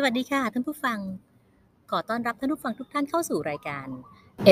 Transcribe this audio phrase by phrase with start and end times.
[0.00, 0.98] สวัสดีค่ะท่านผู้ฟัง
[1.90, 3.86] ขอต้อนรับท่านผู้ฟังทุกท่านเข้าสู่รายการ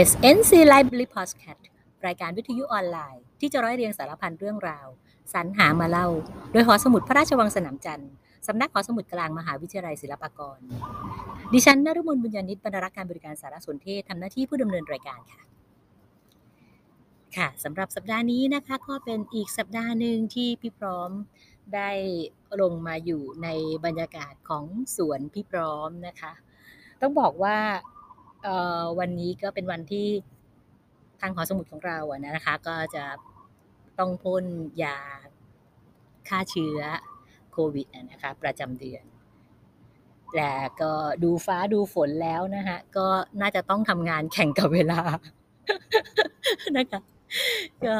[0.09, 1.62] SNC Library Podcast
[2.07, 4.87] รายการวิทยุออนไลน์ ที่จะร้อยเรียงสารพันเรื่องราว
[5.32, 6.09] สรรหามาเล่า
[6.53, 8.11] โดยหอสมุดพระราชวังสนามจันทร์
[8.46, 10.59] สำนักหอสมุดกลางมหาวิทยาลัยศิลปากร
[11.52, 15.42] ดิฉันนรุมนบุญญาณิตบรรณารักการบริการสารสนเทศทำหน้าที่ผู้ดำเนินรายการค่ะ
[17.37, 21.10] ค่ะสำหรับสัปดาห์นี้นะคะ ก็เป็นอีกสัปดาห์หนึ่งที่พี่พร้อม
[21.75, 21.91] ได้
[22.61, 23.48] ลงมาอยู่ใน
[23.84, 24.65] บรรยากาศของ
[24.97, 26.33] สวนพี่พร้อมนะคะ
[27.01, 27.59] ต้องบอกว่า
[28.98, 30.09] วันนี้ก็เป็นวันที่
[31.21, 33.05] ทางหอสมุดของเราอะนะคะ ก็จะ
[33.98, 34.45] ต้องพ่น
[34.84, 34.98] ยา
[36.29, 36.80] ฆ่าเชื้อ
[37.52, 39.05] โควิดนะคะประจำเดือน
[40.35, 43.07] แต่ก็ดูฟ้าดูฝนแล้วนะคะก็
[43.41, 45.01] น่าจะต้องทำงานแข่งกับเวลา
[46.77, 47.01] นะคะ
[47.85, 47.96] ก็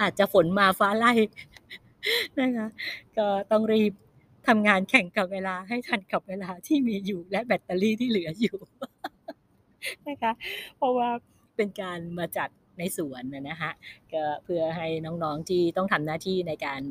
[0.00, 1.12] อาจจะฝนมาฟ้าไล่
[2.40, 2.66] นะคะ
[3.18, 3.92] ก็ต้องรีบ
[4.48, 8.58] ทำงานแข่งกับเวลาให้ทันกับเวลาที่มีอยู่และแบตเตอรี่ที่เหลืออยู่
[10.08, 10.32] นะคะ
[10.76, 11.08] เพราะว่า
[11.56, 13.70] เป็นการมาจัดในสวนนะนะคะ
[14.12, 16.82] ก็เพื่อให้น้องๆที่ต้องทำหน้าที่ในการ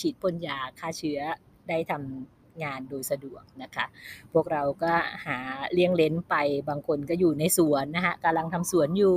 [0.00, 1.20] ฉีดพ่นยาฆ่าเชื้อ
[1.68, 3.86] ได้ทำงานโดยสะดวกนะคะ
[4.32, 4.92] พวกเราก็
[5.26, 5.38] หา
[5.72, 6.34] เลี่ยงเลนไป
[6.68, 9.14] บางคนก็อยู่ในสวนนะคะกำลังทำสวนอยู่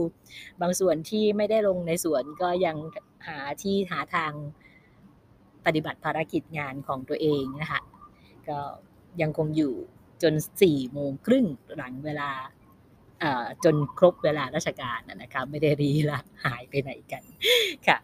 [0.61, 2.75] บางส่วนที่ไม่ได้ลงในสวนก็ยัง
[3.27, 4.33] หาที่หาทาง
[5.67, 7.81] ปฏิบัติภารกิจงานของตัวเองนะคะ
[8.47, 8.59] ก็
[9.21, 9.73] ยังคงอยู่
[10.23, 12.29] จน4โมงครึ่งหลังเวลา
[13.63, 17.23] จนครบเวลาราชการนะนะคะไม่ได้รีละหายไปไหนกัน
[17.87, 17.97] ค่ะ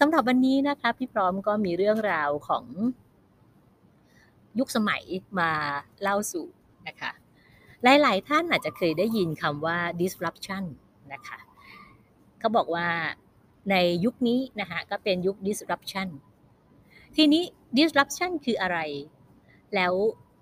[0.00, 2.64] สำหรับวันนี้นะคะพี่พร้อมก็มีเรื่องราวของ
[4.58, 5.02] ยุคสมัย
[5.40, 5.50] มา
[6.02, 6.46] เล่าสู่
[6.88, 7.12] นะคะ
[8.02, 10.64] หลาย ๆ ท่านอาจจะเคยได้ยินคำว่า disruption
[11.12, 11.38] นะคะ
[12.38, 12.88] เขาบอกว่า
[13.70, 13.74] ใน
[14.04, 16.08] ยุคนี้นะคะก็เป็นยุค disruption
[17.16, 17.44] ทีนี้
[17.76, 18.78] disruption คืออะไร
[19.74, 19.92] แล้ว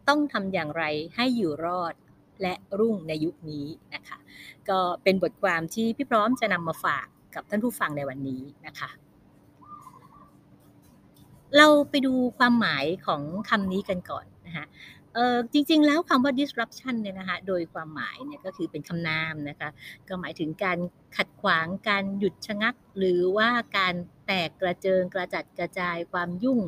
[0.08, 0.84] ต้องทำอย่างไร
[1.16, 1.94] ให้อยู่รอด
[2.42, 4.18] และรุ่งในยุคนี้นะคะ
[4.68, 8.90] ก็เป็นบทความที่พี่พร้อมจะนำมาฝากกับท่านผู้ฟังในวันนี้นะคะ
[11.56, 14.64] เราไปดูความหมายของคำนี้กันก่อนนะคะ
[15.18, 19.68] ออจริง ๆ แล้วคำว่า disruption เนี่ยนะคะโดยความหมายเนี่ยก็คือเป็นคำนามนะคะ
[20.08, 20.78] ก็หมายถึงการ
[21.16, 23.48] ขัดขวางการหยุดชะงัก หรือว่า
[23.78, 23.94] การ
[24.26, 26.60] แตกกระเจิงกระจัดกระจายความยุ่ง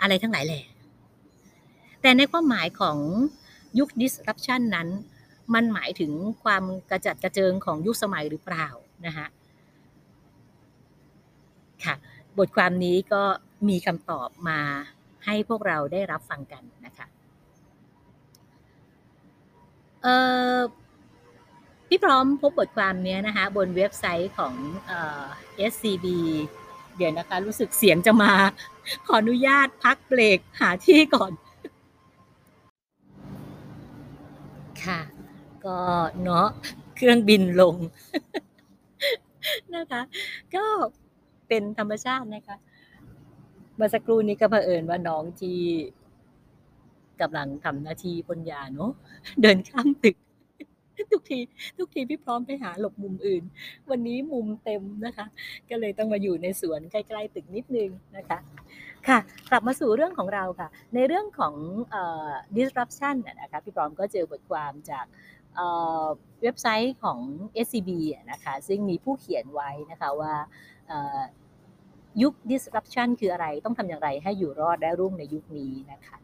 [0.00, 0.64] อะไรทั้งหลายแหละ
[2.02, 2.98] แต่ในความหมายของ
[3.78, 4.88] ยุค disruption นั้น
[5.54, 6.12] มันหมายถึง
[6.44, 8.66] ความกระจัดกระเจิงของยุคสมัยหรือเปล่า
[9.06, 9.26] นะคะ
[11.84, 11.94] ค่ะ
[12.38, 13.22] บทความนี้ก็
[13.68, 14.60] มีคำตอบมา
[15.24, 17.06] ให้พวกเราได้รับฟังกันนะคะ
[20.02, 20.06] เอ
[20.56, 20.58] อ
[21.88, 24.54] พี่พร้อมพบบทความนี้นะคะ บนเว็บไซต์ของ
[24.86, 25.24] เอ่อ
[25.72, 26.06] SCB
[26.96, 28.32] เดี๋ยวนะคะ รู้สึกเสียงจะมา
[29.06, 31.32] ขออนุญาตพักเบรกหาที่ก่อน
[34.84, 35.00] ค่ะ
[35.64, 35.78] ก็
[36.22, 36.48] เนาะ
[36.96, 37.76] เครื่องบินลง
[39.76, 40.02] นะคะ
[40.54, 40.64] ก็
[41.48, 42.56] เป็นธรรมชาตินะคะ
[43.76, 45.60] เมื่อสักครู่นี้ก็เผอิญว่าน้องที่
[47.22, 48.90] กำลังทำหน้าที่พ่นยาเนาะ
[49.42, 50.16] เดินข้ามตึก
[51.12, 51.38] ทุกที
[51.78, 53.42] ทุกทีพี่พร้อมไปหาหลบมุมอื่น
[53.90, 55.26] วันนี้มุมเต็มนะคะ
[55.70, 58.38] ก็เลยต้องมาอยู่ในสวนใกล้ๆตึกนิดนึงนะคะ
[59.08, 59.18] ค่ะ
[59.50, 61.54] กลับมาสู่เรื่องของเราค่ะ ในเรื่องของ
[61.94, 61.96] อ
[62.28, 65.06] อ disruption นะคะพี่พร้อมก็เจอบทความจาก
[66.42, 67.18] เว็บไซต์ของ
[67.66, 67.90] SCB
[68.30, 70.34] นะคะซึ่งมีผู้เขียนไว้นะคะว่า
[72.22, 76.16] ยุค disruption คืออะไร ต้องทำอย่างไรให้อยู่รอดและรุ่งในยุคนี้นะคะ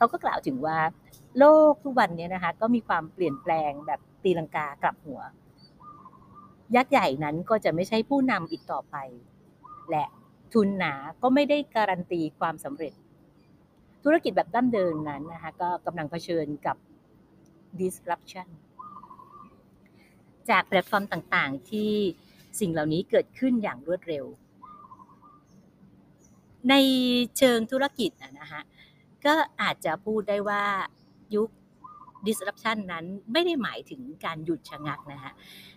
[0.00, 0.78] เขาก็กล่าวถึงว่า
[1.38, 5.20] โลกทุกวันนี้นะคะก็มีความเปลี่ยนแปลงแบบตีลังกากลับหัว
[6.76, 8.96] ยักษ์ใหญ่นั้นก็จะไม่ใช่ผู้นำอีกต่อไป
[9.90, 10.04] และ
[10.52, 12.92] ทุนหนาก็ไม่ได้การันตีความสำเร็จ
[14.04, 16.76] ธุรกิจแบบดั้งเดิมนั้นนะคะก็กำลังเผชิญกับ
[17.80, 18.48] disruption
[20.50, 21.92] จากแพลตฟอร์มต่างๆ ที่
[22.60, 24.24] สิ่งเหล่านี้เกิดขึ้นอย่างรวดเร็ว
[26.70, 26.74] ใน
[27.38, 28.60] เชิงธุรกิจนะคะ
[29.26, 30.64] ก็อาจจะพูดได้ว่า
[31.34, 31.48] ยุค
[32.26, 35.32] disruption นั้นไม่ได้หมายถึงการหยุดชะงักนะคะ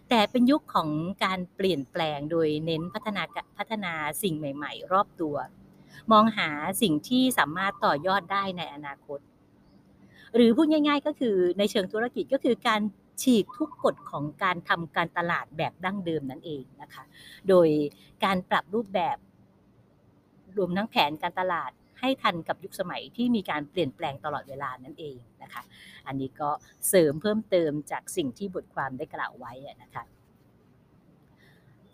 [0.09, 0.89] แต่เป็นยุคของ
[1.25, 3.23] การเปลี่ยนแปลงโดยเน้นพัฒนา
[3.57, 3.93] พัฒนา
[4.23, 5.35] สิ่งใหม่ ๆ รอบตัว
[6.11, 6.49] มองหา
[6.81, 9.19] สิ่งที่สามารถต่อยอดได้ในอนาคต
[10.35, 12.81] หรือพูดง่าย ๆ ก็คือในเชิงธุรกิจก็คือการ
[13.21, 17.03] ฉีกทุกกฎของการทำการตลาดแบบดั้งเดิมนั่นเองนะคะ
[17.49, 17.67] โดย
[18.23, 19.17] การปรับรูปแบบ
[20.57, 21.71] รวมทั้งแผนการตลาด
[22.03, 25.63] ให้ทันกับยุคสมัยที่มีการเปลี่ยนแปลงตลอดเวลานั่นเองนะคะ
[26.07, 26.49] อันนี้ก็
[26.89, 29.53] เสริมเพิ่มเติมจากสิ่งที่บทความได้กล่าวไว้
[29.83, 30.03] นะคะ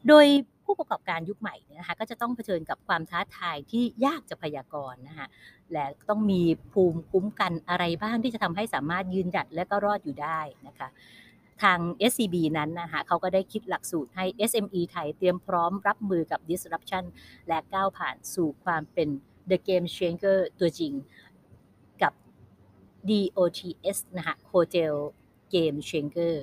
[0.07, 0.25] โดย
[0.65, 5.27] ผู้ประกอบการยุคใหม่นะคะก็จะต้องเผชิญกับความท้าทายที่ยากจะพยากรณ์นะคะ
[5.71, 6.41] และต้องมี
[6.73, 10.89] ภูมิคุ้มกันอะไรบ้างที่จะทำให้สามารถยืนหยัดและก็รอดอยู่ได้นะคะ
[11.63, 11.79] ทาง
[12.11, 17.03] SCB นั้นนะคะเขาก็ได้คิดหลักสูตรให้ SME ไทยเตรียมพร้อมรับมือกับ disruption
[17.47, 19.09] และก้าวผ่านสู่ความเป็น
[19.51, 20.93] the game changer ตัวจริง
[22.01, 22.13] กับ
[23.09, 24.93] DOTS นะคะ Hotel
[25.53, 26.35] Game Changer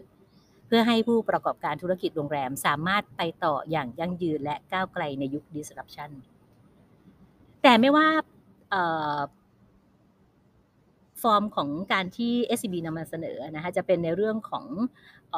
[0.67, 6.11] เพื่อให้ผู้ประกอบการธุรกิจโรงแรมสามารถไปต่ออย่างยั่งยืนและก้าวไกลในยุค disruption
[7.62, 8.08] แต่ไม่ว่า
[11.23, 14.64] ฟอร์มของการที่ SCB นำมาเสนอนะคะจะเป็นในเรื่องของ
[15.35, 15.37] อ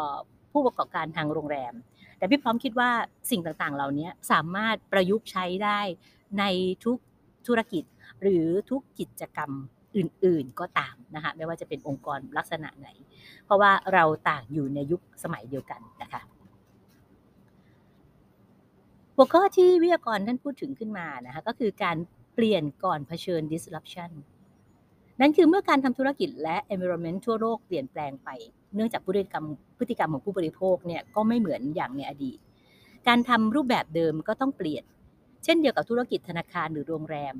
[0.53, 1.75] ผู้ประกอบการทางโรงแรม
[2.19, 2.91] แต่พี่พร้อมคิดว่า
[3.31, 5.81] สิ่งต่างๆ เหล่านี้สามารถประยุกต์ใช้ได้
[6.38, 6.44] ใน
[6.85, 6.99] ทุก
[7.49, 7.85] ธุรกิจ
[8.23, 9.50] หรือทุกกิจกรรม
[9.97, 12.89] อื่นๆก็ตามนะคะไม่ว่าจะเป็นองค์กรลักษณะไหน
[13.45, 16.23] เพราะว่าเราต่างอยู่ในยุคสมัยเดียวกันนะคะ
[19.17, 21.97] หัวข้อที่วิทยากรท่านพูดถึงขึ้นมานะคะก็คือการ
[22.35, 24.11] เปลี่ยนก่อนเผชิญ disruption
[25.21, 28.29] นั่นคือเมื่อการทำธุรกิจและ environment ทั่วโลกเปลี่ยนแปลงไป
[28.75, 29.45] เนื่องจากพฤติกรรม
[29.79, 32.39] พฤติกรรมของผู้บริโภคเนี่ยก็ไม่เหมือนอย่างในอดีต
[33.09, 34.85] การทำรูปแบบเดิมก็ต้องเปลี่ยน
[35.49, 37.37] ช่นเดียวกับธุรกิจธนาคารหรือโรงแรม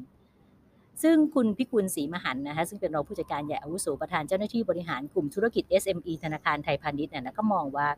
[1.03, 7.89] ซึ่งคุณพิกุลศรีมหันนะคะซึ่งเป็นรองผู้จัดการใหญ่อาวุโสประธานเจ้าหน้าที่บริหารกลุ่มธุรกิจ SME ธนาคารไทยพาณิชย์เนี่ยนะก็มองว่า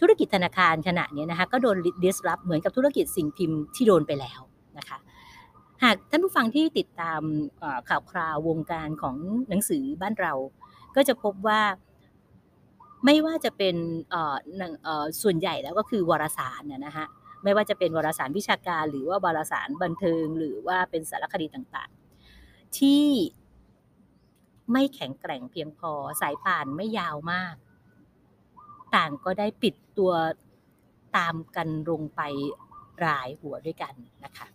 [0.00, 4.40] ธุรกิจธนาคารขณะนี้นะคะก็โดน disrupt เหมือนกับธุรกิจสิ่งพิมพ์ที่โดนไปแล้ว
[4.78, 4.98] นะคะ
[5.82, 7.20] หากท่านผู้ฟังที่ติดตาม
[7.88, 9.16] ข่าวคราววงการของ
[9.48, 10.32] หนังสือบ้านเรา
[10.96, 11.60] ก็จะพบว่า
[13.04, 13.76] ไม่ว่าจะเป็น
[15.22, 17.06] ส่วนใหญ่แล้วก็คือวารสารนะฮะ
[17.44, 23.04] ไม่ว่าจะเป็นวารสารวิชาการ หรือว่าวารสารบันเทิง หรือว่าเป็นสารคดีต่างๆ ที่
[24.72, 27.54] ไม่แข็งแกร่งเพียงพอสายป่านไม่ยาวมาก
[28.94, 30.12] ต่างก็ได้ปิดตัว
[31.16, 32.20] ตามกันลงไป
[33.04, 33.94] รายหัวด้วยกัน
[34.24, 34.46] นะคะ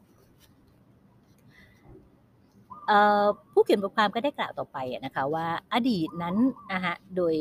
[3.52, 6.36] ผู้เขียนบทความก็ได้กล่าวต่อไปนะคะว่าอดีตนั้น
[6.74, 7.36] นะคะโดย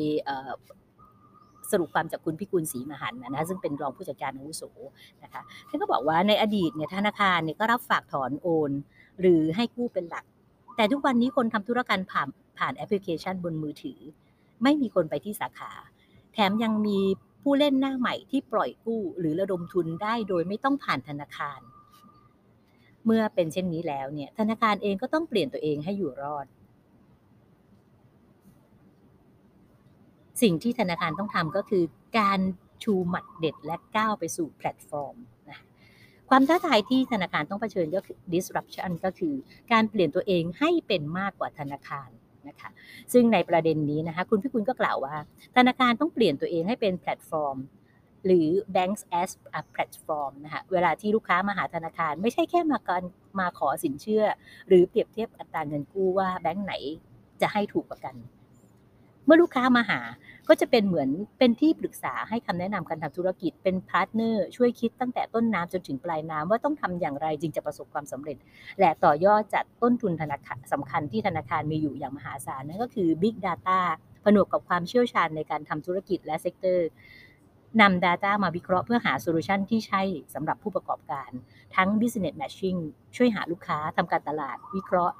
[1.71, 4.63] สรุปความจากคุณพิกุลศรีมหันนะซึ่งเป็นรองผู้จัดการอาวุโส
[5.23, 8.71] นะคะท่านก็บอกว่าในอดีตเนี่ยธนาคารเนี่ยก็รับฝากถอนโอน
[9.21, 10.25] หรือให้กู้เป็นหลัก
[10.75, 13.99] แต่ทุกวันนี้คนทำธุรกรรมผ่านผ่านแอปพลิเคชันบนมือถือ
[14.63, 15.71] ไม่มีคนไปที่สาขา
[16.33, 16.99] แถมยังมี
[17.43, 21.59] ผู้เล่นหน้าใหม่ที่ปล่อยกู้ หรือระดมทุนได้โดยไม่ต้องผ่านธนาคาร
[23.05, 26.45] เมื่อเป็นเช่นนี้แล้วเนี่ยธนาคารเองก็ต้องเปลี่ยนตัวเองให้อยู่รอด
[30.41, 31.83] สิ่งที่ธนาคารต้องทำก็คือ
[32.19, 32.39] การ
[32.83, 35.15] ชูหมัดเด็ดและก้าวไปสู่แพลตฟอร์ม
[35.49, 35.59] นะ
[36.29, 39.33] ความท้าทายที่ธนาคารต้องเผชิญก็คือ disruption ก็คือ
[39.71, 42.09] การเปลี่ยนตัวเองให้เป็นมากกว่าธนาคาร
[42.47, 42.69] นะคะ
[43.13, 45.15] ซึ่งในประเด็นนี้นะคะคุณพี่คุณก็กล่าวว่า
[45.57, 47.57] ธนาคารต้องเปลี่ยนตัวเองให้เป็นแพลตฟอร์ม
[48.25, 53.03] หรือ bank as a platform นะคะเวลาที่ลูกค้ามาหาธนาคารไม่ใช่แค่มาการ
[53.39, 54.25] มาขอสินเชื่อ
[54.67, 56.73] หรือเปรียบเทียบอัตราเงินกู้ว่าแบงก์ไหน
[57.41, 58.15] จะให้ถูกกว่ากัน
[59.25, 60.01] เมื่อลูกค้ามาหา
[60.49, 68.37] ก็จะเป็นเหมือนเป็นที่ปรึกษาให้คำแนะนำการทำธุรกิจเป็น partner ช่วยคิดตั้งแต่ต้นน้ำจนถึงปลายน้ำว่าต้องทำอย่างไรจึงจะประสบความสำเร็จ
[68.79, 73.79] และต่อยอดจัดต้นทุนธนาคารสำคัญที่ธนาคารมีอยู่อย่างมหาศาลนั่นก็คือ Big Data
[74.23, 76.87] ผนวกกับความเชี่ยวชาญในการทำธุรกิจแต่ละ sector
[77.81, 80.01] นำ Data มาวิเคราะห์เพื่อหา solution ที่ใช่
[80.33, 81.29] สำหรับผู้ประกอบการ
[81.75, 82.79] ทั้ง Business Matching
[83.15, 85.15] ช่วยหาลูกค้าทำการตลาดวิเคราะห์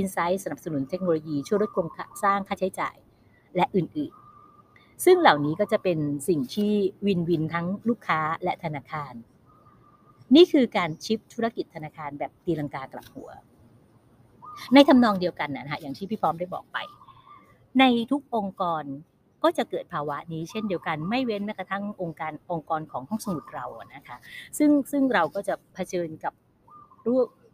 [0.00, 1.88] Insight สนับสนุนเทคโนโลยีช่วยลดโครง
[2.22, 2.96] สร้างค่าใช้จ่าย
[3.56, 5.98] และอื่นๆ ซึ่งเหล่านี้ก็จะเป็น
[6.28, 6.72] สิ่งที่
[7.06, 9.12] win-win ทั้งลูกค้าและธนาคาร
[10.34, 13.30] นี่คือการชิปธุรกิจธนาคารแบบตีลังกากลับหัว
[14.74, 16.78] ในทำนองเดียวกันนะฮะอย่างที่พี่พร้อมได้บอกไป
[17.80, 18.84] ในทุกองค์กร
[19.42, 24.16] ก็จะเกิดภาวะนี้เช่นเดียวกันไม่เว้นแม้กระทั่งองค์การองค์กรของห้องสมุดเรานะคะ
[24.58, 26.32] ซึ่งซึ่งเราก็จะเผชิญกับ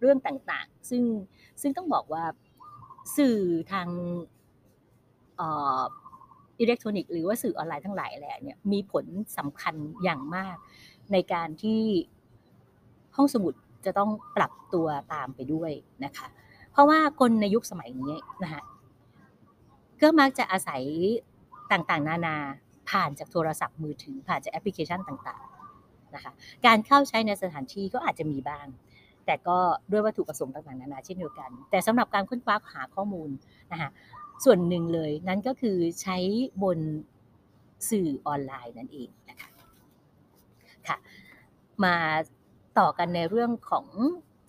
[0.00, 1.02] เรื่องต่างๆ ซึ่ง
[1.60, 2.24] ซึ่งต้องบอกว่า
[3.16, 3.38] สื่อ
[3.72, 3.88] ทาง
[5.40, 9.04] อิเล็กทรอนิกส์หรือว่าสื่อออนไลน์ทั้งหลายแหละเนี่ยมีผล
[9.38, 9.74] สำคัญ
[10.04, 10.56] อย่างมาก
[11.12, 11.82] ในการที่
[13.16, 15.72] ห้องสมุดจะต้องปรับตัวตามไปด้วย
[16.04, 16.26] นะคะ
[16.72, 18.62] เพราะว่าคนในยุคสมัยนี้นะคะ
[20.00, 20.82] ก็มักจะอาศัย
[21.72, 22.36] ต่างๆ นานา
[22.90, 26.32] ผ่านจากโทรศัพท์มือถือผ่านจากแอปพลิเคชันต่างๆนะคะ
[26.66, 28.66] การเข้าใช้ในสถานที่ก็อาจจะมีบ้าง
[29.26, 29.58] แต่ก็
[29.90, 33.30] ด้วยวัตถุประสงค์ต่างๆนานาเช่นเดียวกัน แต่สำหรับการค้นคว้าหาข้อมูล
[33.72, 33.90] นะคะ
[34.44, 36.16] ส่วนหนึ่งเลยนั่นก็คือใช้
[36.62, 36.78] บน
[37.90, 39.50] สื่อออนไลน์นั่นเองนะคะ
[40.88, 40.96] ค่ะ
[41.84, 41.96] มา
[42.78, 43.86] ต่อกันในเรื่องของ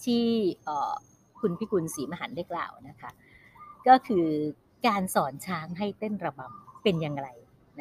[0.05, 0.25] ที่
[1.39, 3.11] คุณพิกุลศรีมหันได้กล่าวนะคะ
[3.87, 4.27] ก็คือ
[4.87, 7.27] การสอนช้างให้เต้นระบำเป็นอย่างไร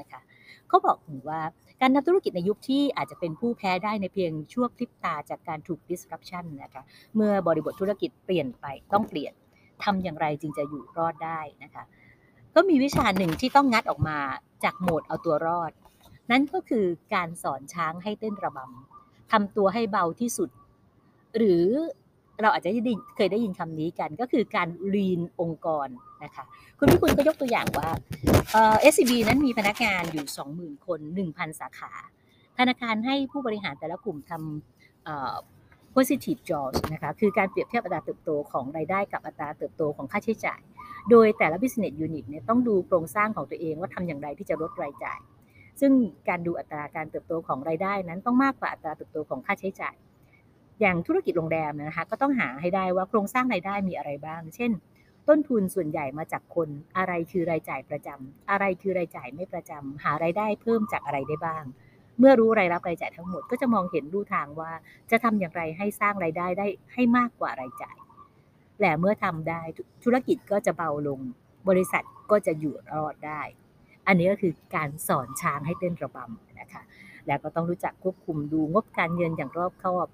[0.01, 0.21] นะคะ
[0.69, 1.41] เขาบอกถึงว่า
[1.85, 6.83] การทำธุรกิจในยุคที่อาจจะเป็นผู้แพ้ได้ในเพียงชั่วพริบตาจากการถูก disruption นะคะ
[7.17, 9.33] เมื่อบริบทธุรกิจเปลี่ยนไปต้องเปลี่ยน
[9.85, 11.85] ทำอย่างไรจึงจะอยู่รอดได้นะคะ
[12.55, 14.19] ก็มีวิชาหนึ่งที่ต้องงัดออกมา
[14.65, 15.73] จากโหมดเอาตัวรอด
[16.31, 20.51] นั่นก็คือการสอนช้างให้เต้นระบำทำตัวให้เบาที่สุด
[21.37, 21.65] หรือ
[22.43, 25.89] เราอาจจะได้เคยได้ยินคำนี้กัน ก็คือการลีนองค์กร
[26.25, 26.45] นะคะ
[26.79, 27.89] คุณพี่คุณก็ยกตัวอย่างว่า
[28.53, 31.93] เอ่อ SCB นั้นมีพนักงานอยู่ 20,000 คน 1,000 สาขา
[32.59, 40.61] ธนาคารให้ผู้บริหารแต่ละกลุ่มทำ positive jaws นะคะคือการเปรียบเทียบอัตราเติบโตของรายได้กับอัตราเติบโตของค่าใช้จ่าย
[41.11, 45.19] โดยแต่ละ business unit เนี่ยต้องดูโครงสร้างของตัวเองว่าทำอย่างไรที่จะลดรายจ่าย
[45.81, 45.93] ซึ่ง
[46.29, 49.95] การดูอัตราการเติบโตของรายได้นั้นต้องมากกว่าอัตราเติบโตของค่าใช้จ่าย
[50.83, 54.71] อย่างธุรกิจโรงแรมนะคะก็ต้องหาให้ได้ว่าโครงสร้างรายได้มีอะไรบ้าง เช่น
[55.29, 61.65] ต้นทุนส่วนใหญ่มาจากคนอะไรคือรายจ่ายประจำอะไรคือรายจ่ายไม่ประจำหารายได้เพิ่มจากอะไรได้บ้าง
[62.19, 64.73] เมื่อรู้รายรับรายจ่ายทั้งหมดก็จะมองเห็นรูทางว่า
[65.11, 67.97] จะทำอย่างไรให้สร้างรายได้ได้ให้มากกว่ารายจ่าย
[68.81, 69.61] และเมื่อทำได้
[70.05, 71.21] ธุรกิจก็จะเบาลง
[71.69, 73.43] บริษัทก็จะอยู่รอดได้
[74.07, 76.83] อันนี้ก็คือการสอนช้างให้เต้นระบำนะคะ
[77.27, 80.07] แล้วก็ต้องรู้จักควบคุมดูงบการเงินอย่างรอบคอบ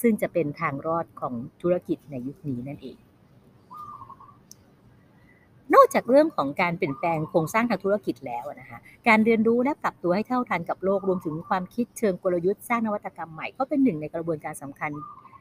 [0.00, 2.98] ซึ่งจะเป็นทางรอดของธุรกิจในยุคนี้นั่นเอง
[5.74, 14.90] นอกจากเรื่องของการเปลี่ยนแปลงโครงสร้างทางธุรกิจแล้วนะคะการเรียนรู้และปรับตัวให้เท่าทันกับโลกรวมถึงความคิดเชิงกลยุทธ์สร้างนวัตกรรมใหม่ก็เป็นหนึ่งในกระบวนการสำคัญ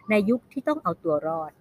[0.09, 1.51] ในยุคที่ต้องเอาตัวรอด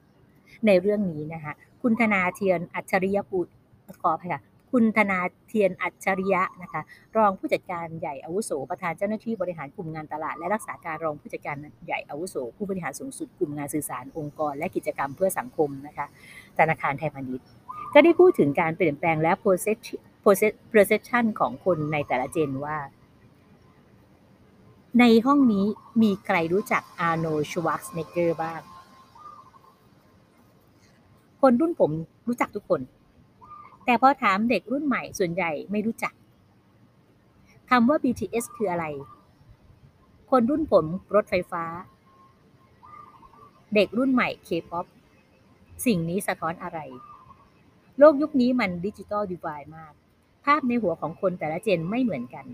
[0.67, 3.53] ในเรื่องนี้นะคะคุณธนาเทียนอัจฉริยปุตร
[4.01, 4.41] ขออภัยค่ะ
[4.73, 6.83] คุณธนาเทียนอัจฉริยะนะคะ
[7.17, 16.07] รองผู้จัดการใหญ่อาวุโส ประธานเจ้าหน้าที่บริหารกลุ่มงานตลาด และรักษาการรองผู้จัดการใหญ่อาวุโส ผู้บริหารสูงสุดกลุ่มงานสื่อสารองค์กร และกิจกรรมเพื่อสังคมนะคะ
[16.59, 17.47] ธนาคารไทยพาณิชย์
[17.95, 19.33] ก็ได้พูดถึงการเปลี่ยนแปลงและ
[20.75, 22.77] perception ของคนในแต่ละเจนว่า
[25.01, 25.67] ในห้องนี้
[26.03, 28.61] มีใครรู้จักอาร์โนชวัคเนเกอร์บ้าง
[31.41, 31.91] คนรุ่นผม
[32.29, 32.81] รู้จักทุกคน
[33.85, 36.15] แต่พอถามเด็กรุ่นใหม่ส่วนใหญ่ไม่รู้จัก
[37.71, 38.87] คำว่า BTS คืออะไร
[40.31, 41.65] คนรุ่นผมรถไฟฟ้า
[43.75, 44.87] เด็กรุ่นใหม่ K-POP
[45.87, 46.79] สิ่งนี้สะท้อนอะไร
[47.99, 49.93] โลกยุคนี้มันดิจิตอลดีวายมาก
[50.45, 52.47] ภาพในหัวของคนแต่ละเจนไม่เหมือนกัน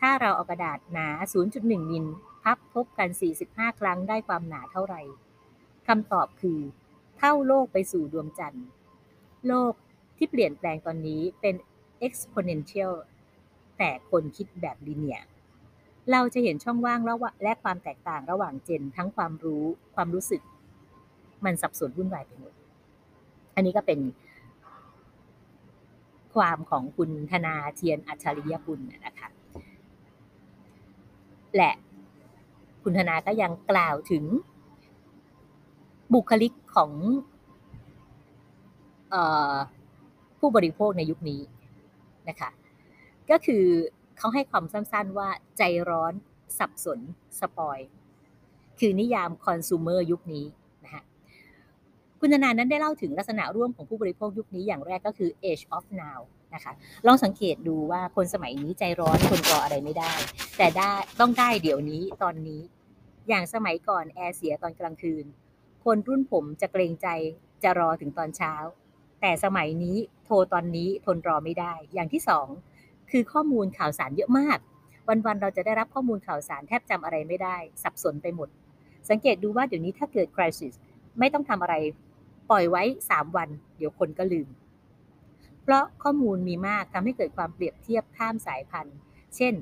[0.00, 1.08] ถ้าเราเอากระดาษหนา
[1.50, 2.06] 0.1 มิล
[2.42, 3.08] พับทบกัน
[3.44, 5.02] 45 ครั้งได้ความหนาเท่าไหร่
[5.88, 6.60] คำตอบคือ
[7.18, 8.66] เท่าโลกไปสู่ดวงจันทร์
[9.46, 9.72] โลก
[10.18, 11.54] ที่เปลี่ยนแปลงตอนนี้เป็น
[12.06, 12.92] exponential
[13.78, 15.20] แต่คนคิดแบบลิเนีย
[16.12, 17.00] เราจะเห็นช่องว่าง
[17.42, 20.42] และความแตกต่างระหว่างเจนทั้งความรู้ความรู้สึก
[21.44, 22.54] มันสับสนวุ่นวายไปหมด
[23.54, 24.00] อันนี้ก็เป็น
[26.34, 29.28] ความของคุณธนาเทียนอัจฉริยปุณนะคะ
[31.56, 31.72] และ
[32.82, 34.24] คุณธนาก็ยังกล่าวถึง
[36.14, 36.92] บุคลิกของ
[39.12, 39.14] อ
[39.52, 39.54] อ
[40.40, 41.40] ผู้บริโภคในยุคนี้
[42.28, 42.50] นะคะ
[43.30, 43.64] ก็คือ
[44.18, 45.28] เขาให้ความสั้นๆว่า
[45.58, 46.12] ใจร้อน
[46.58, 47.00] สับสน
[47.40, 47.78] สปอย
[48.78, 50.46] คือนิยามคอน sumer ยุคนี้
[50.84, 51.02] นะคะ
[52.20, 56.20] คุณธนานั้นได้เล่าถึงลักษณะร่วมของผู้บริโภคยุคนี้อย่างแรกก็คือ age of now
[56.54, 56.72] นะคะ
[57.06, 60.12] ลองสังเกตดูว่าคนสมัยนี้ใจร้อนคนรออะไรไม่ได้
[60.58, 62.60] แต่ได้ต้องได้เดี๋ยวนี้ตอนนี้
[63.28, 65.24] อย่างสมัยก่อนแอร์เสียตอนกลางคืน
[65.84, 67.08] คนรุ่นผมจะเกรงใจ
[67.62, 68.54] จะรอถึงตอนเช้า
[69.20, 72.46] แต่สมัยนี้โทรตอนนี้ทนรอไม่ได้ อย่างที่สอง
[73.10, 74.58] คือข้อมูลข่าวสารเยอะมาก
[75.26, 78.48] วันๆเราจะได้รับข้อมูลข่าวสารแทบจำอะไรไม่ได้ สับสนไปหมด
[79.10, 80.74] สังเกตดูว่าเดี๋ยวนี้ถ้าเกิดคริสิส
[81.18, 81.74] ไม่ต้องทำอะไร
[82.50, 82.82] ปล่อยไว้
[83.12, 84.48] 3 วัน เดี๋ยวคนก็ลืม
[85.62, 88.96] เพราะข้อมูลมีมากทำให้เกิดความเปรียบเทียบข้ามสายพันธุ์
[89.36, 89.54] เช่น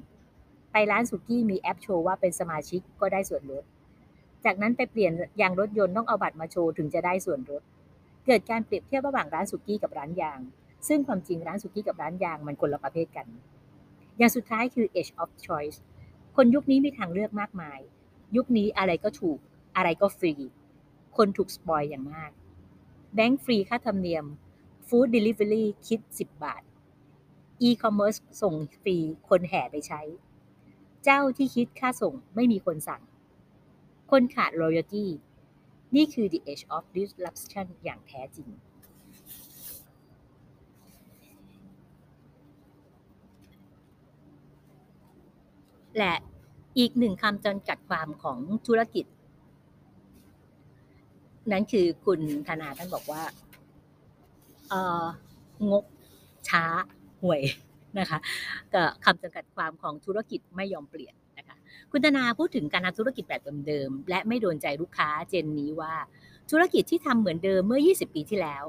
[0.73, 3.65] ไปร้านสุกี้มีแอปโชว์ว่าเป็นสมาชิกก็ได้ส่วนลด
[4.45, 7.63] จากนั้นไปเปลี่ยนยางรถยนต์ต้องเอาบัตรมาโชว์ถึงจะได้ส่วนลด
[8.27, 10.41] เกิดการเปรียบเทียบระหว่างร้านสุกี้กับร้านยาง
[10.89, 13.27] ซึ่งความจริงร้านสุกี้กับร้านยางมันคนละประเภทกัน
[14.19, 15.79] อย่างสุดท้ายคือ age of choice
[16.37, 17.79] คนยุคนี้มีทางเลือกมากมาย
[18.37, 19.39] ยุคนี้อะไรก็ถูก
[19.77, 20.35] อะไรก็ฟรี
[21.17, 22.31] คนถูก spoil อย่างมาก
[23.15, 24.25] แบงค์ฟรีค่าธรรมเนียม
[24.89, 26.63] ฟู้ดเดลิเวอรี่คิด 10 บาท
[27.61, 28.97] อีคอมเมิร์ซส่งฟรี
[29.29, 30.01] คนแห่ไปใช้
[31.05, 33.03] เจ้าที่คิดค่าส่งไม่มีคนสั่ง
[34.11, 35.07] คนขาด loyalty
[35.97, 38.49] นี่คือ the age of disruption อย่างแท้จริง
[45.99, 46.15] และ
[46.79, 49.07] อีกหนึ่งคำจำกัดความของธุรกิจ
[51.53, 53.23] นั้นคือคุณธนาท่านบอกว่า
[54.69, 55.05] เออ
[55.71, 55.85] งบ
[56.49, 56.65] ช้า
[57.23, 57.41] ห่วย
[57.99, 58.19] นะคะ
[58.75, 61.15] ก็คำจำกัดความของธุรกิจไม่ยอมเปลี่ยน
[61.93, 65.95] คุณธนาพูดถึงการทำธุรกิจแบบเดิมๆและไม่โดนใจลูกค้าเจนนี้ว่า
[66.51, 68.65] ธุรกิจที่ทำเหมือนเดิมเมื่อ 20 ปีที่แล้ว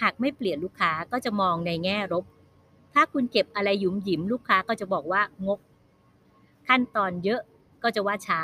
[0.00, 2.24] หากไม่เปลี่ยนลูกค้าก็จะมองในแง่ลบ
[2.94, 5.60] ถ้าคุณเก็บอะไรหยุมหยิมลูกค้าก็จะบอกว่างก
[6.68, 7.40] ขั้นตอนเยอะ
[7.82, 8.40] ก็จะว่าช้า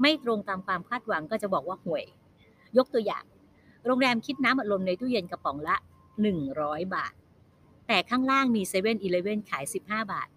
[0.00, 2.04] ไม่ตรงตามความคาดหวังก็จะบอกว่าห่วย
[2.76, 3.24] ยกตัวอย่าง
[3.86, 5.76] โรงแรมคิดน้ำอัดลมในตู้เย็นกระป๋องละ
[6.36, 7.14] 100 บาท
[7.86, 10.28] แต่ข้างล่างมีเซเว่นอีเลเว่นขาย 15 บาท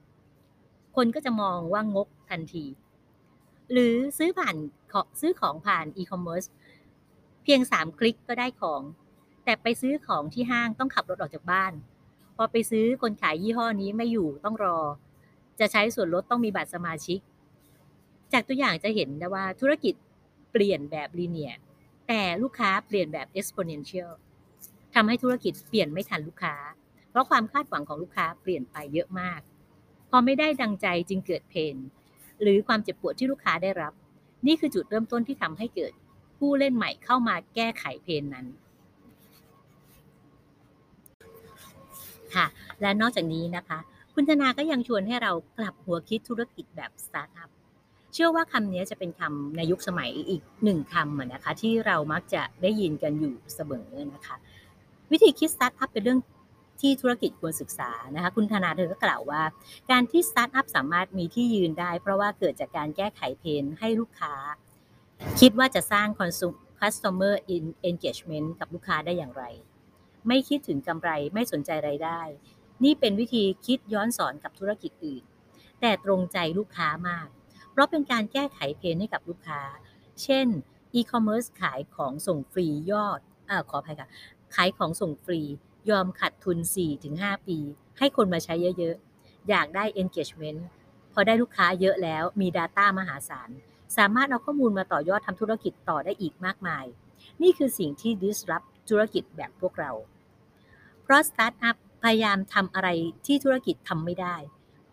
[0.95, 2.65] คนก็จะมองว่างกทันที
[3.71, 4.55] หรือซื้อผ่าน
[5.21, 6.43] ซื้อของผ่านอีคอมเมิร์ซ
[7.43, 8.81] เพียง 3 คลิกก็ได้ของ
[9.43, 11.73] แต่ไปซื้อของที่ห้างต้องขับรถออกจากบ้าน
[12.35, 14.77] พอไปซื้อคนขายยี่ห้อนี้ไม่อยู่ต้องรอ
[15.59, 17.19] จะใช้ส่วนลดต้องมีบัตรสมาชิก
[18.33, 19.93] จากตัวอย่างจะเห็นได้ว่าธุรกิจ
[20.51, 21.53] เปลี่ยนแบบลีเนีย
[22.07, 24.11] แต่ลูกค้าเปลี่ยนแบบ exponential
[24.93, 26.55] ทำให้ธุรกิจเปลี่ยนไม่ทันลูกค้า
[27.09, 29.39] เพราะความคาดหวังของลูกค้าเปลี่ยนไปเยอะมาก
[30.09, 31.75] พอไม่ได้ดังใจจึงเกิดเพน
[32.43, 33.93] หรือความเจ็บปวดที่ลูกค้าได้รับ
[34.47, 35.93] นี่คือจุดเริ่มต้นที่ทำให้เกิด
[36.37, 38.45] ผู้เล่นใหม่เข้ามาแก้ไขเพนนั้น
[42.35, 42.45] ค่ะ
[42.81, 43.79] และนอกจากนี้นะคะ
[44.13, 47.49] คุณธนาก็ยังชวนให้เรากลับหัวคิดธุรกิจแบบสตาร์ทอัพ
[48.13, 54.35] เชื่อว่าคำนี้จะเป็นคำในยุคสมัยอีกหนึ่งคำนะคะ ที่เรามักจะได้ยินกันอยู่เสมอนะคะ
[55.11, 56.19] วิธีคิดสตาร์ทอัพเป็นเรื่อง
[56.83, 59.43] ที่ธุรกิจควรศึกษานะคะคุณธนาเธอก็กล่าวว่า
[59.91, 64.33] การที่สตาร์ทอัพสามารถมีที่ยืนได้ เพราะว่าเกิดจากการแก้ไข pain ให้ลูกค้า
[65.39, 66.47] คิดว่าจะสร้างคอนซู
[66.81, 67.33] customer
[67.89, 69.43] engagement กับลูกค้าได้อย่างไร
[70.27, 72.21] ไม่คิดถึงกำไรไม่สนใจรายได้
[72.83, 75.23] นี่เป็นวิธีคิดย้อนสอนกับธุรกิจอื่น
[75.81, 77.27] แต่ตรงใจลูกค้ามาก
[77.71, 79.61] เพราะเป็นการแก้ไขเพนให้กับลูกค้า
[80.23, 80.47] เช่น
[80.93, 84.09] อีคอมเมิร์ซขายของส่งฟรียอดอขออภัยค่ะ
[84.55, 85.41] ขายของส่งฟรี
[85.89, 86.57] ยอมขัดทุน
[87.03, 87.57] 4-5 ปี
[87.97, 90.59] ให้คนมาใช้เยอะๆ อยากได้ engagement
[91.13, 93.49] พอได้ลูกค้าเยอะแล้วมี Data มหาศาล
[93.97, 96.85] สามารถเอาข้อมูลมาต่อยอดทำธุรกิจต่อได้อีกมากมาย
[97.41, 99.91] นี่คือสิ่งที่ disrupt ธุรกิจแบบพวกเรา
[101.03, 102.89] เพราะสตาร์ทอัพพยายามทำอะไร
[103.25, 104.35] ที่ธุรกิจทำไม่ได้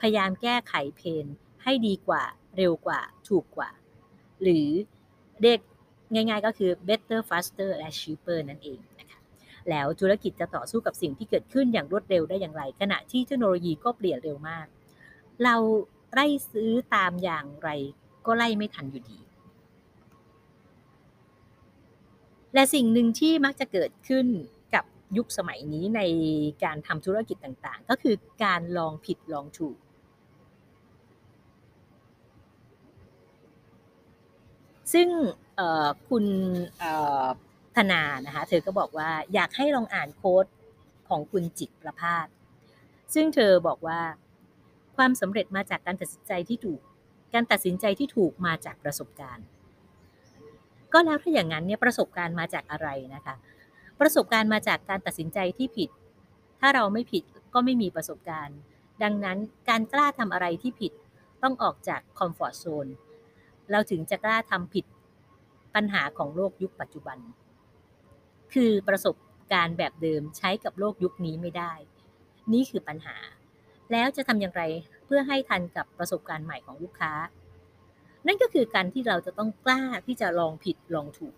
[0.00, 1.26] พยายามแก้ไขเพน
[1.62, 2.22] ให้ดีกว่า
[2.56, 3.70] เร็วกว่า ถูกกว่า
[4.42, 4.68] หรือ
[5.42, 5.60] เรียก
[6.12, 8.80] ง่ายๆก็คือ better faster และ cheaper นั่นเอง
[9.70, 14.66] แล้วธุรกิจจะต่อสู้กับสิ่งที่เกิดขึ้นอย่างรวดเร็วได้อย่างไร ขณะที่เทคโนโลยีก็เปลี่ยนเร็วมาก
[15.44, 15.56] เรา
[16.12, 17.68] ไล่ซื้อตามอย่างไร
[18.26, 19.18] ก็ไล่ไม่ทันอยู่ดี
[22.54, 24.26] และสิ่งหนึ่งที่มักจะเกิดขึ้น
[24.74, 24.84] กับ
[25.16, 26.00] ยุคสมัยนี้ใน
[26.64, 29.76] การทำธุรกิจต่างๆ ก็คือการลองผิดลองถูก
[34.92, 35.08] ซึ่ง
[36.08, 36.24] คุณ
[37.76, 40.46] ธนานะคะ เธอก็บอกว่าอยากให้ลองอ่านโค้ด
[41.08, 42.26] ของคุณจิตประพาส
[43.14, 44.00] ซึ่งเธอบอกว่า
[44.96, 46.80] ความสำเร็จมาจากการตัดสินใจที่ถูก
[47.34, 49.46] การตัดสินใจที่ถูกมาจากประสบการณ์
[50.92, 53.34] ก็แล้วถ้าอย่างนั้นเนี่ยประสบการณ์มาจากอะไรนะคะ
[54.00, 55.90] ประสบการณ์มาจากการตัดสินใจที่ผิด
[56.60, 58.58] ถ้าเราไม่ผิดก็ไม่มีประสบการณ์
[59.02, 60.92] ดังนั้นการกล้าทำอะไรที่ผิด
[61.42, 62.86] ต้องออกจากคอมฟอร์ทโซน
[63.70, 64.84] เราถึงจะกล้าทำผิด
[65.74, 67.18] ปัญหาของโลกยุคปัจจุบัน
[68.54, 69.14] คือประสบ
[69.52, 71.72] การณ์แบบเดิมใช้กับโลกยุคนี้ไม่ได้
[72.52, 73.16] นี่คือปัญหา
[73.92, 74.62] แล้วจะทำอย่างไร
[75.06, 77.12] เพื่อให้ทันกับประสบการณ์ใหม่ของลูกค้า
[78.26, 81.34] นั่นก็คือการที่เราจะต้องกล้าที่จะลองผิดลองถูก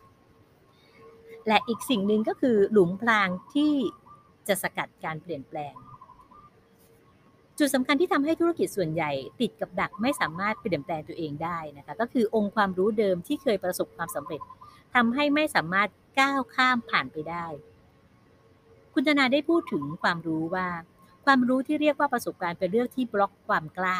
[1.48, 3.72] และอีกสิ่งหนึ่งก็คือหลุมพรางที่
[4.48, 5.74] จะสกัดการเปลี่ยนแปลง
[7.58, 14.40] จุดสำคัญที่ทำให้ธุรกิจส่วนใหญ่ ติดกับดักไม่สามารถเปลี่ยนแปลงตัวเองได้นะคะก็คือองค์ความรู้เดิมที่เคยประสบความสำเร็จ
[14.94, 15.88] ทำให้ไม่สามารถ
[16.20, 17.46] ก้าวข้ามผ่านไปได้
[18.94, 20.68] คุณธนาได้พูดถึงความรู้ว่า
[21.24, 23.98] ความรู้ที่เรียกว่าประสบการณ์เป็นเรื่องที่บล็อกความกล้า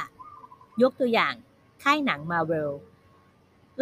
[0.83, 1.35] ยกตัวอย่าง
[1.83, 2.72] ค่ายหนังมาเวล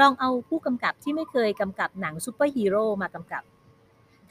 [0.00, 3.42] ลองเอาผู้กำกับที่ไม่เคยกำกับหนังซูเปอร์ฮีโร่มากำกับ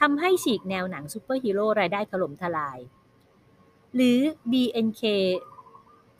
[0.01, 2.79] ทำให้ฉีกแนวหนังซูเปอร์ฮีโร่รายได้ถล่มทลาย
[3.95, 4.19] หรือ
[4.51, 5.03] BNK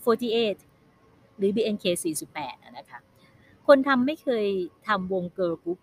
[0.05, 1.85] 48 หรือ BNK
[2.31, 2.99] 48นะคะ
[3.67, 4.47] คนทำไม่เคย
[4.87, 5.79] ทำวงเกิร์ลกรุ๊ป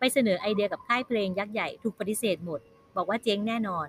[0.00, 2.60] ไปเสนอไอเดียกับค่ายเพลงยักษ์ใหญ่ถูกปฏิเสธหมด
[2.96, 3.88] บอกว่าเจ๊งแน่นอน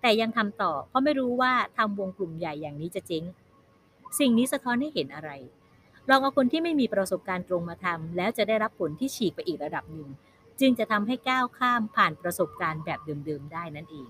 [0.00, 3.24] แต่ยังทำต่อ เพราะไม่รู้ว่าทำวงกลุ่มใหญ่อย่างนี้จะเจ๊ง
[4.18, 5.30] สิ่งนี้สะท้อนให้เห็นอะไร
[6.10, 10.08] ลองเอาคนที่ไม่มีประสบการณ์ตรงมาทำแล้วจะได้รับผลที่ฉีกไปอีกระดับหนึ่ง
[10.60, 14.08] จึงจะทำให้ก้าวข้ามผ่านประสบการณ์แบบเดิมๆได้นั่นเอง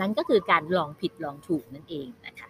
[0.00, 2.48] นั่นก็คือการลองผิดลองถูกนั่นเองนะคะ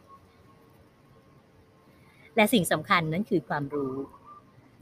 [2.36, 3.94] และสิ่งสำคัญนั้นคือความรู้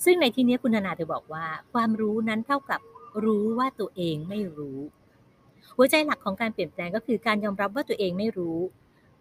[0.04, 2.80] ซึ่งในที่นี้คุณธนาเธอบอกว่า ความรู้นั้นเท่ากับ
[3.24, 4.78] รู้ว่าตัวเองไม่รู้
[5.76, 8.58] หัวใจหลักของการเปลี่ยนแปลงก็คือการยอมรับว่าตัวเองไม่รู้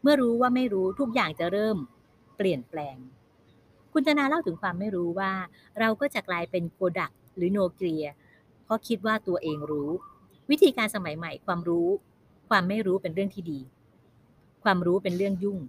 [0.02, 1.78] เมื่อรู้ว่าไม่รู้ทุกอย่างจะเริ่ม
[2.38, 2.98] เปลี่ยนแปลง
[3.94, 5.32] คุณธนาเล่าถึงความไม่รู้ว่า
[5.80, 8.06] เราก็จะกลายเป็นโกดักหรือโนเกีย
[8.64, 9.90] เพราะคิดว่าตัวเองรู้
[10.50, 11.88] วิธีการสมัยใหม่ความรู้
[12.50, 13.60] ความไม่รู้เป็นเรื่องที่ดี
[14.64, 15.60] ความรู้เป็นเรื่องยุ่ง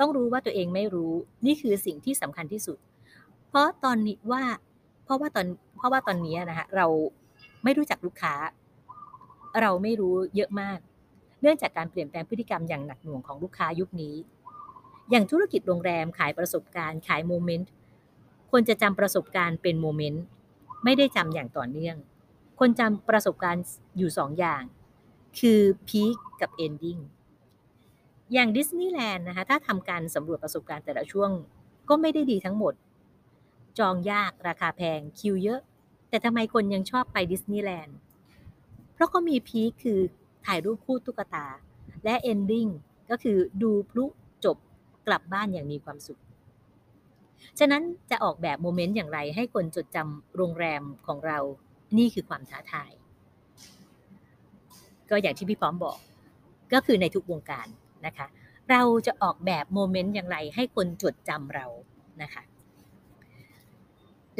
[0.00, 1.12] ต้องรู้ว่าตัวเองไม่รู้
[1.46, 2.78] นี่คือสิ่งที่สำคัญที่สุด
[3.54, 4.42] เพราะตอนนี้ว่า
[5.04, 6.86] เพราะว่าตอนเพราะว่าตอนนี้นะคะเรา
[7.64, 8.34] ไม่รู้จักลูกค้า
[9.60, 10.78] เราไม่รู้เยอะมาก
[11.42, 14.14] เนื่องจากการเปลี่ยนแปลงพฤติกรรมอย่างหนักหน่วงของลูกค้ายุคนี้
[15.10, 17.70] อย่างธุรกิจโรงแรมขายประสบการณ์ขาย moment
[18.52, 20.22] คนจะจำประสบการณ์เป็น moment
[20.84, 21.96] ไม่ได้จำอย่างต่อเนื่อง
[22.60, 23.64] คนจำประสบการณ์
[23.98, 24.62] อยู่สองอย่าง
[25.38, 26.98] คือ peak กับ ending
[28.32, 31.30] อย่างดิสนีย์แลนด์นะคะถ้าทำการสำรวจประสบการณ์แต่ละช่วง
[31.88, 32.74] ก็ไม่ได้ดีทั้งหมด
[33.78, 35.60] จองยากราคาแพงคิวเยอะ
[36.08, 37.96] แต่ทำไมคนยังชอบไปดิสนีย์แลนด์
[38.94, 40.00] เพราะก็มี peak คือ
[40.46, 41.46] ถ่ายรูปคู่ตุ๊กตา
[42.04, 42.66] และ ending
[43.10, 44.04] ก็คือดูพลุ
[44.44, 44.56] จบ
[45.06, 46.20] กลับบ้านอย่างมีความสุข
[47.58, 51.38] ฉะนั้นจะออกแบบ moment อย่างไรให้คนจดจำโรงแรมของเรา
[51.98, 52.92] นี่คือความท้าทาย
[55.10, 55.98] ก็อย่างที่พี่พร้อมบอก
[56.72, 57.66] ก็คือในทุกวงการ
[58.06, 58.26] นะคะ
[58.70, 61.66] เราจะออกแบบ moment อย่างไรให้คนจดจำเรา
[62.22, 62.42] นะคะ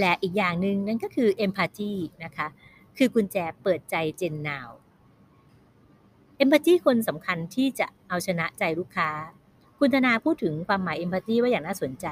[0.01, 1.93] และอีกอย่างหนึ่งนั่นก็คือ empathy
[2.25, 2.49] นะคะ
[2.97, 4.69] คือกุญแจเปิดใจเจนนาว
[6.43, 9.11] empathy คนสำคัญที่จะเอาชนะใจลูกค้า
[9.79, 12.07] คุณธนาพูดถึงความหมาย empathy ว่าอย่างน่าสนใจ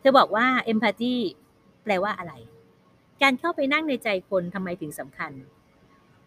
[0.00, 1.14] เธอบอกว่า empathy
[1.84, 2.32] แปลว่าอะไร
[3.22, 5.32] การเข้าไปนั่งในใจคนทำไมถึงสำคัญ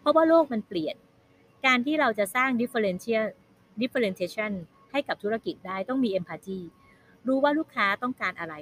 [0.00, 0.96] เพราะว่าโลกมันเปลี่ยน
[1.66, 3.26] การที่เราจะสร้าง differential
[3.80, 4.52] differentiation
[4.92, 6.60] ให้กับธุรกิจได้ต้องมี empathy
[7.26, 8.54] รู้ว่าลูกค้าต้องการอะไร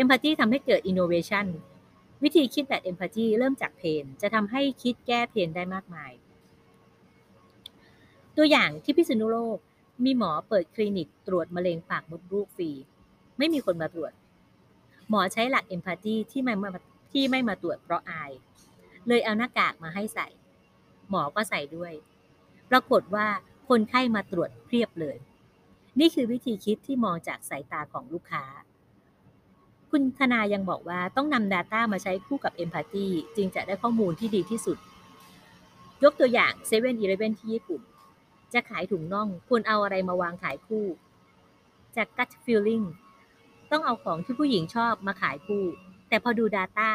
[0.00, 1.46] empathy ทำให้เกิด innovation
[2.22, 6.12] วิธีคิดแบบ empathy เริ่มจากเพนจะทำให้คิดแก้เพนได้มากมาย
[8.36, 9.58] ตัวอย่างที่พิษณุโลก
[10.04, 12.70] มีหมอเปิดคลินิกตรวจมะเร็งปากมดลูกฟรี
[13.38, 14.12] ไม่มีคนมาตรวจ
[15.10, 16.68] หมอใช้หลัก empathy ที่ไม่มา
[17.12, 18.30] ที่ไม่มาตรวจเพราะอาย
[19.08, 20.26] เลยเอาหน้ากากมาให้ใส่
[21.10, 21.92] หมอก็ใส่ด้วย
[22.70, 23.26] ปรากฏว่า
[23.68, 25.16] คนไข้มาตรวจเพียบเลย
[26.00, 28.44] นี่คือวิธีคิดที่มองจากสายตาของลูกค้า
[29.98, 33.06] คุณธนายังบอกว่าต้องนำ Data มาใช้คู่กับ Empathy
[33.36, 34.78] จึงจะได้ข้อมูลที่ดีที่สุด
[36.02, 37.82] ยกตัวอย่าง7 e เ e ่ e อที่ญี่ปุ่น
[38.52, 40.84] จะขายถุงน่องควรเอาอะไรมาวางขายคู่
[41.96, 42.84] จาก gut feeling
[43.70, 45.64] ต้องเอาของที่ผู้หญิงชอบมาขายคู่
[46.08, 46.88] แต่พอดู Data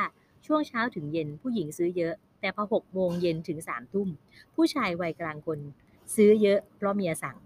[0.45, 4.07] ช่วงเช้าถึงเย็นผู้หญิงซื้อเยอะ แต่พอ6โมงเย็นถึง3ทุ่ม
[4.55, 5.59] ผู้ชายวัยกลางคน
[6.15, 7.37] ซื้อเยอะเพราะเมียสั่ง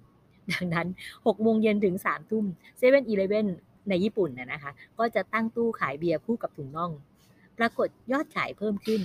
[0.53, 0.87] ดังนั้น
[1.25, 2.45] 6โมงเย็นถึง3ทุ่ม
[2.77, 3.49] เซเว่นอีเลฟเว่น
[3.89, 6.91] ในญี่ปุ่นน่ะนะคะ ก็จะตั้งตู้ขายเบียร์คู่กับถุงน่อง
[7.57, 9.01] ปรากฏยอดขายเพิ่มขึ้น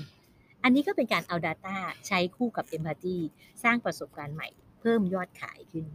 [0.63, 3.17] อันนี้ก็เป็นการเอา Data ใช้คู่กับ Empathy
[3.63, 4.49] สร้างประสบการณ์ใหม่
[4.81, 5.87] เพิ่มยอดขายขึ้น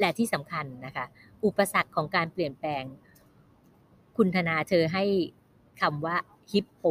[0.00, 1.04] และที่สำคัญนะคะ
[1.44, 2.84] อุปสรรคของการเปลี่ยนแปลง
[4.16, 5.04] คุณธนาเธอให้
[5.80, 6.16] คำว่า
[6.52, 6.86] HIPPO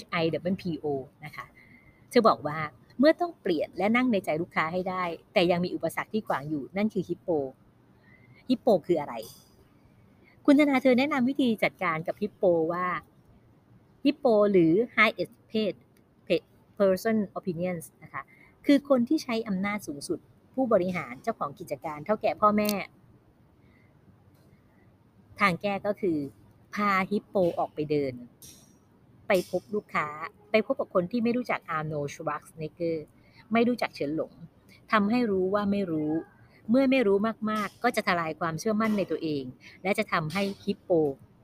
[0.00, 0.86] H I W P O
[1.24, 1.46] นะคะ
[2.10, 2.58] เธอบอกว่า
[2.98, 7.28] เมื่อต้องเปลี่ยนและนั่งในใจลูกค้าให้ได้ แต่ยังมีอุปสรรคที่ขวางอยู่นั่นคือฮิปโป
[8.48, 9.14] ฮิปโปคืออะไร
[10.44, 12.86] คุณธนาเธอแนะนำวิธีจัดการกับฮิปโปว่า
[14.04, 15.14] ฮิปโปหรือ high
[15.50, 15.74] paid
[16.78, 18.22] person opinions นะคะ
[18.66, 20.18] คือคนที่ใช้อำนาจสูงสุด
[20.54, 22.72] ผู้บริหารเจ้าของกิจการ เท่าแก่พ่อแม่
[25.40, 26.18] ทางแก้ก็คือ
[26.74, 28.14] พาฮิปโปออกไปเดิน
[29.28, 30.06] ไปพบลูกค้า
[30.50, 33.04] ไปพบกับคนที่ไม่รู้จักอาร์โนชวักสเนเกอร์
[33.52, 34.32] ไม่รู้จักเฉินหลง
[34.92, 36.12] ทำให้รู้ว่าไม่รู้
[36.70, 37.16] เมื่อไม่รู้
[37.50, 39.42] มากๆ ก็จะทลายความเชื่อมั่นในตัวเอง
[39.82, 40.90] และจะทำให้ฮิปโป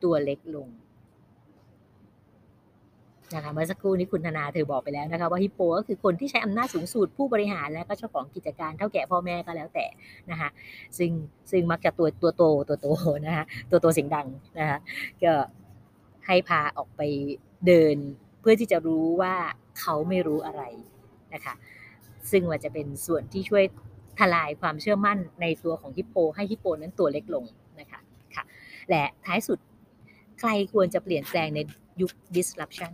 [0.02, 0.68] ตัวเล็กลง
[3.34, 9.87] นะคะเมื่อสักครู่นี้คุณธนาเธอบอกไปแล้วนะคะว่าฮิปโปก็คือคนที่ใช้อำนาจสูงสุดผู้บริหารและก็เจ้าของกิจการเท่าแก่พ่อแม่ก็แล้วแต่
[10.30, 10.48] นะคะ
[10.98, 11.10] ซึ่ง
[11.50, 12.87] ซึ่งมักจะตัวตัวโตตัวโต
[13.26, 14.26] นะคะตัวโตเสียงดัง
[14.58, 14.78] นะคะ
[15.22, 15.32] ก็
[16.26, 17.02] ให้พาออกไป
[17.66, 17.96] เดิน
[18.40, 19.34] เพื่อที่จะรู้ว่า
[19.80, 20.62] เขาไม่รู้อะไร
[21.34, 21.54] นะคะ
[22.30, 23.64] ซึ่งว่าจะเป็นส่วนที่ช่วย
[24.18, 27.44] ทลายความเชื่อมั่นในตัวของฮิปโป ให้ฮิปโปนั้นตัวเล็กลง
[27.81, 28.00] นะคะ
[28.35, 28.44] ค่ะ
[28.90, 29.59] และท้ายสุด
[30.40, 31.61] ใครควรจะเปลี่ยนแปลงใน
[32.00, 32.92] ยุค disruption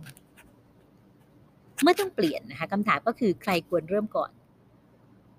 [1.81, 4.31] เมื่อต้องเปลี่ยนนะคะคำถามก็คือใครควรเริ่มก่อน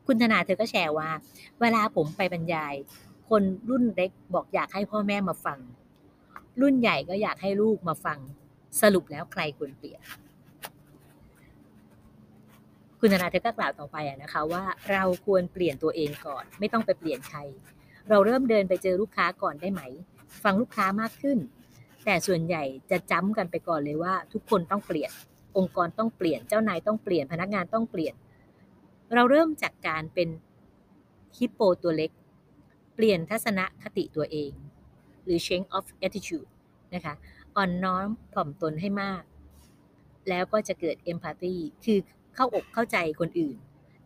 [0.07, 1.09] คุณธนาเธอก็แชร์ว่า
[1.61, 2.75] เวลาผมไปบรรยาย
[3.29, 5.59] คนรุ่นเล็กบอกอยากให้พ่อแม่มาฟัง
[6.61, 8.19] รุ่นใหญ่ก็อยากให้ลูกมาฟัง
[8.81, 10.01] สรุปแล้วใครควรเปลี่ยน
[13.05, 17.39] คุณธนาเธอก็กล่าวต่อไปนะคะว่าเราควรเปลี่ยนตัวเองก่อน ไม่ต้องไปเปลี่ยนใคร
[18.09, 19.83] เราเริ่มเดินไปเจอลูกค้าก่อนได้ไหม
[20.45, 21.39] ฟังลูกค้ามากขึ้น
[22.05, 25.11] แต่ส่วนใหญ่จะจำกันไปก่อนเลยว่า ทุกคนต้องเปลี่ยน
[25.57, 28.15] องค์กรต้องเปลี่ยน เจ้านายต้องเปลี่ยน พนักงานต้องเปลี่ยน
[29.15, 30.29] เราเริ่มจากการเป็น
[31.39, 32.11] ฮิปโปตัวเล็ก
[32.95, 34.53] เปลี่ยนทัศนคติตัวเอง
[35.25, 36.49] หรือ change of attitude
[36.95, 37.15] นะคะ
[37.57, 39.23] อ่อนน้อมถ่อมตนให้มาก
[40.29, 41.99] แล้วก็จะเกิด empathy คือ
[42.35, 43.57] เข้าอกเข้าใจคนอื่น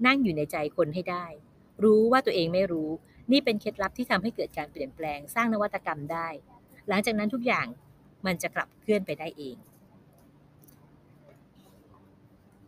[0.07, 1.27] นั่งอยู่ในใจคนให้ได้
[1.85, 2.91] รู้ว่าตัวเองไม่รู้
[3.33, 6.29] นี่เป็นเคล็ดลับที่ทำให้เกิดการเปลี่ยนแปลงสร้างนวัตกรรมได้
[6.89, 7.67] หลังจากนั้นทุกอย่าง
[8.27, 9.57] มันจะกลับเคลื่อนไปได้เอง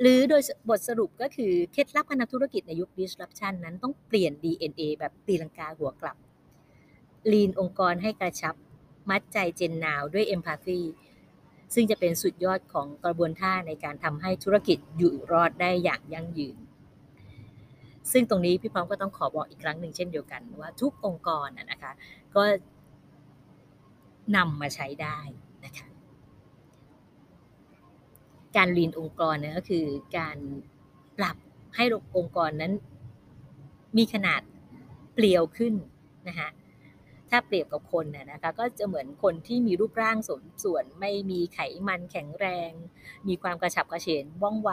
[0.01, 6.17] หรือโดยบทสรุปก็คือเคล็ดลับพันธธุรกิจในยุค disruption นั้นต้องเปลี่ยน DNA แบบตีลังกาหัวกลับ
[7.33, 8.55] ลีนองค์กรให้กระชับ
[9.11, 10.81] มัดใจเจนนาวด้วย empathy
[11.75, 16.59] ซึ่งจะเป็นสุดยอดของกระบวนท่าในการทำให้ธุรกิจอยู่รอดได้อย่างยั่งยืน
[18.13, 21.93] ซึ่งตรงนี้พี่พร้อมก็ต้องขอบอกอีกครั้งหนึ่งเช่นเดียวกันว่าทุกองค์กรนะคะ
[22.37, 22.43] ก็
[24.37, 25.19] นำมาใช้ได้
[25.65, 25.87] นะคะ
[28.57, 29.85] การลีนองค์กรเนี่ยก็คือ
[30.19, 30.37] การ
[31.19, 31.37] ปรับ
[31.77, 31.85] ให้
[32.17, 32.73] องค์กรนั้น
[33.97, 34.41] มีขนาด
[35.15, 35.75] เปลี่ยวขึ้น
[36.29, 36.49] นะคะ
[37.31, 42.71] ถ้าเปรียบกับคนน่ะนะคะก็จะเหมือนคนที่มีรูปร่างสมส่วนไม่มีไขมันแข็งแรง
[43.29, 44.71] มีความกระฉับกระเฉงว่องไว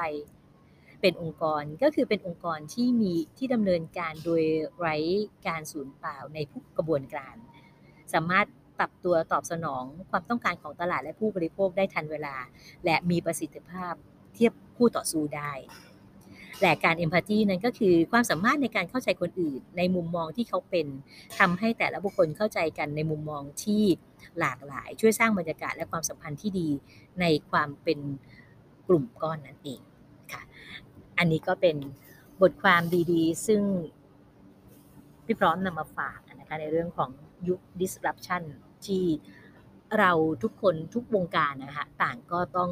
[1.02, 4.44] เป็นองค์กรก็คือเป็นองค์กรที่มีที่ดำเนินการโดย
[4.80, 4.96] ไร้
[5.48, 7.36] การสูญเปล่าในทุกกระบวนการ
[8.14, 8.48] สามารถ
[8.80, 12.36] ปรับตัวตอบสนองความต้องการของตลาดและผู้บริโภคได้ทันเวลา
[12.86, 13.94] และมีประสิทธิภาพ
[14.34, 15.52] เทียบคู่ต่อสู้ได้
[16.62, 20.88] และการเอมพัตตีนั้นก็คือความสามารถในการเข้าใจคนอื่น ในมุมมองที่เขาเป็น
[21.40, 23.84] ทำให้แต่ละบุคคลเข้าใจกันในมุมมองที่
[24.40, 26.70] หลากหลาย ช่วยสร้างบรรยากาศและความสัมพันธ์ที่ดี
[27.22, 28.00] ในความเป็น
[28.88, 29.82] กลุ่มก้อนนั่นเอง
[30.32, 30.42] ค่ะ
[31.18, 31.76] อันนี้ก็เป็น
[32.42, 33.62] บทความดีๆ ซึ่ง
[35.26, 37.12] พี่พร้อมนำมาฝากนะคะในเรื่องของ
[37.48, 38.44] ยุค disruption
[38.86, 39.06] ที่
[40.00, 40.12] เรา
[40.44, 42.72] ทุกคนทุกวงการนะคะต่างก็ต้อง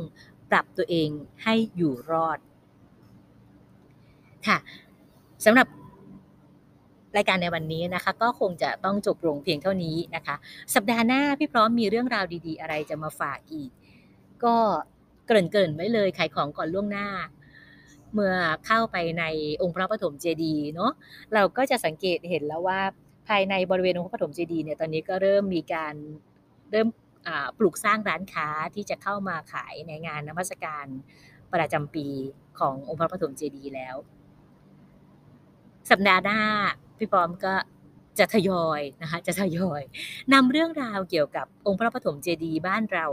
[0.51, 1.09] ปรับตัวเอง
[1.43, 2.39] ให้อยู่รอด
[4.47, 4.58] ค่ะ
[5.45, 5.67] สำหรับ
[7.17, 10.36] รายการในวันนี้นะคะ ก็คงจะต้องจบลงเพียงเท่านี้นะคะ
[10.75, 13.69] สัปดาห์หน้าพี่พร้อมมีเรื่องราวดีๆ อะไรจะมาฝากอีก
[14.43, 14.56] ก็
[15.25, 17.08] เกริ่นๆไว้เลยขายของก่อนล่วงหน้า
[18.13, 19.23] เมื่อเข้าไปใน
[19.62, 20.91] องค์พระปฐมเจดีย์เนาะ
[21.34, 22.79] เราก็จะสังเกตเห็นแล้วว่า
[23.27, 25.95] ภายในบริเวณองค์พระปฐมเจดีย์เนี่ยตอนนี้ก็เริ่มมีการ
[26.71, 26.88] เริ่ม
[27.58, 30.86] ปลูกสร้างร้านค้าที่จะเข้ามาขายในงานนมัสการ
[31.53, 32.08] ประจำปี
[32.60, 33.95] ขององค์พระปฐมเจดีย์แล้ว
[35.89, 36.39] สัปดาห์หน้า
[36.97, 37.53] พี่ปอมก็
[38.19, 39.81] จะทยอยนะคะจะทยอย
[40.33, 43.05] นำเรื่องราวเกี่ยวกับองค์พระปฐมเจดีย์บ้านเรา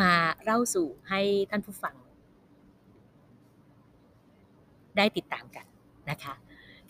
[0.00, 0.12] มา
[0.44, 1.94] เล่าสู่ให้ท่านผู้ฟัง
[4.96, 5.66] ได้ติดตามกัน
[6.10, 6.34] นะคะ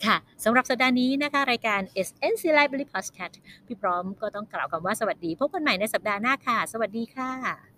[0.05, 7.70] ค่ะสำหรับสัปดาห์นี้นะคะ รายการ SNC Library Podcast พี่พร้อมก็ต้องกล่าวคำว่าสวัสดี พบกันใหม่ในสัปดาห์หน้าค่ะ สวัสดีค่ะ